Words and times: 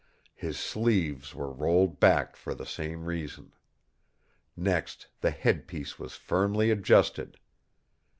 His 0.33 0.57
sleeves 0.57 1.35
were 1.35 1.51
rolled 1.53 1.99
back 1.99 2.35
for 2.35 2.55
the 2.55 2.65
same 2.65 3.05
reason. 3.05 3.53
Next 4.57 5.05
the 5.19 5.29
headpiece 5.29 5.99
was 5.99 6.15
firmly 6.15 6.71
adjusted. 6.71 7.37